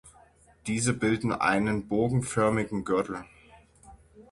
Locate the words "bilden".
0.95-1.31